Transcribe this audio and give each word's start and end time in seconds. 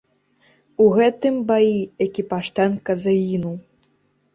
У 0.85 0.87
гэтым 0.95 1.37
баі 1.53 1.77
экіпаж 2.09 2.45
танка 2.61 2.91
загінуў. 3.07 3.55